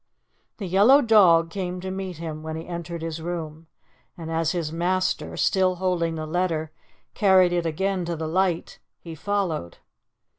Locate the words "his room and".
3.03-4.31